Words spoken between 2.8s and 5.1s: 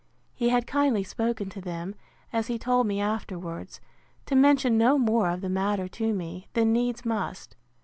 me afterwards, to mention no